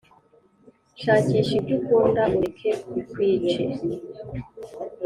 shakisha 1.01 1.53
ibyo 1.59 1.73
ukunda 1.79 2.21
ureke 2.35 2.71
bikwice. 2.93 3.61